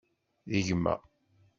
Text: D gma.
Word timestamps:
D 0.49 0.51
gma. 0.67 0.95